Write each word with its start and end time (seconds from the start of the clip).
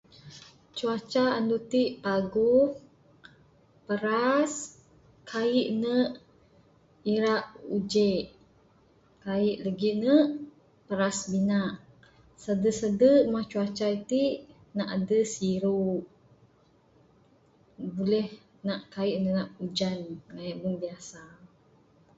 Cuaca 0.75 1.23
anu 1.37 1.55
ti 1.71 1.81
paguh, 2.03 2.67
paras, 3.85 4.53
kaie 5.29 5.63
ne 5.83 5.95
ira 7.13 7.33
ujek. 7.75 8.25
Kaie 9.23 9.51
lagi 9.65 9.91
ne 10.03 10.13
paras 10.87 11.17
binak. 11.31 11.71
Sade-sade 12.43 13.11
mah 13.31 13.45
cuaca 13.51 13.85
iti 13.97 14.23
ne 14.75 14.83
adeh 14.95 15.25
siru. 15.33 15.85
Buleh 17.95 18.29
nak 18.67 18.81
kaie 18.93 19.15
nak 19.35 19.49
ujan 19.65 19.99
kaie 20.31 20.53
meng 20.61 20.77
biasa. 20.83 21.21